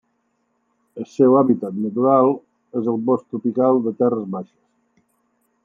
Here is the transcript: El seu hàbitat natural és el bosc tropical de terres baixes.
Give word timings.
El 1.01 1.05
seu 1.11 1.35
hàbitat 1.41 1.77
natural 1.83 2.33
és 2.81 2.89
el 2.95 2.99
bosc 3.11 3.29
tropical 3.35 3.83
de 3.89 3.95
terres 4.01 4.27
baixes. 4.39 4.59